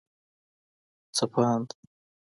[1.15, 1.67] ځپاند